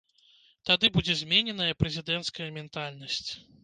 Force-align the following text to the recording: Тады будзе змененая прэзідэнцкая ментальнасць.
Тады 0.69 0.91
будзе 0.95 1.17
змененая 1.21 1.71
прэзідэнцкая 1.85 2.53
ментальнасць. 2.61 3.29